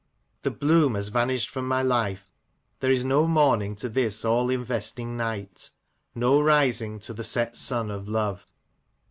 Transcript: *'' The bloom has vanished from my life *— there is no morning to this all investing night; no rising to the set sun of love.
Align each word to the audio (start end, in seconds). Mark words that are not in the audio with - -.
*'' 0.15 0.29
The 0.41 0.49
bloom 0.49 0.95
has 0.95 1.09
vanished 1.09 1.47
from 1.51 1.67
my 1.67 1.83
life 1.83 2.31
*— 2.47 2.61
there 2.79 2.89
is 2.89 3.05
no 3.05 3.27
morning 3.27 3.75
to 3.75 3.87
this 3.87 4.25
all 4.25 4.49
investing 4.49 5.15
night; 5.15 5.69
no 6.15 6.41
rising 6.41 6.97
to 7.01 7.13
the 7.13 7.23
set 7.23 7.55
sun 7.55 7.91
of 7.91 8.09
love. 8.09 8.43